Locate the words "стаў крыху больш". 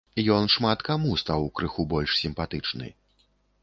1.25-2.19